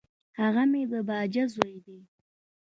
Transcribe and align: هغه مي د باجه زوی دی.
هغه 0.39 0.63
مي 0.71 0.83
د 0.91 0.93
باجه 1.07 1.45
زوی 1.53 1.75
دی. 1.85 1.99